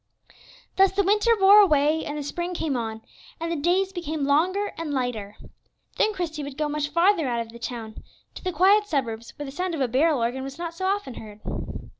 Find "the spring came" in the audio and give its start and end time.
2.17-2.75